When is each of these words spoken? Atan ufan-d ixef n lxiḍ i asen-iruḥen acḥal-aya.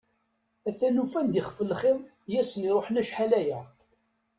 Atan 0.67 1.01
ufan-d 1.03 1.33
ixef 1.41 1.57
n 1.61 1.67
lxiḍ 1.73 1.99
i 2.31 2.33
asen-iruḥen 2.41 3.01
acḥal-aya. 3.01 3.59